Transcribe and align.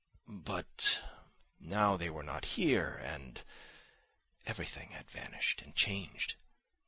But 0.27 0.99
now 1.59 1.95
they 1.95 2.09
were 2.09 2.23
not 2.23 2.45
here 2.57 2.99
and... 3.05 3.43
everything 4.47 4.89
had 4.93 5.11
vanished 5.11 5.61
and 5.61 5.75
changed! 5.75 6.37